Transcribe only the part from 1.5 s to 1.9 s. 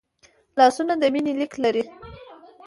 لري